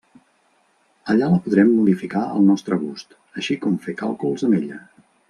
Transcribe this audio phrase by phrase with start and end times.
[1.13, 3.13] Allà la podrem modificar al nostre gust,
[3.43, 4.81] així com fer càlculs amb ella.